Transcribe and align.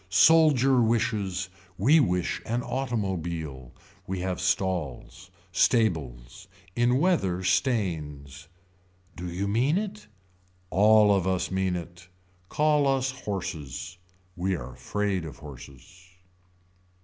Soldier 0.09 0.81
wishes. 0.81 1.47
We 1.77 1.99
wish 1.99 2.41
an 2.47 2.63
automobile. 2.63 3.71
We 4.07 4.21
have 4.21 4.41
stalls. 4.41 5.29
Stables. 5.51 6.47
In 6.75 6.97
weather 6.97 7.43
stains. 7.43 8.47
Do 9.15 9.31
you 9.31 9.47
mean 9.47 9.77
it. 9.77 10.07
All 10.71 11.13
of 11.13 11.27
us 11.27 11.51
mean 11.51 11.75
it. 11.75 12.07
Call 12.49 12.87
us 12.87 13.11
horses. 13.11 13.99
We 14.35 14.55
are 14.55 14.73
afraid 14.73 15.23
of 15.23 15.37
horses. 15.37 16.07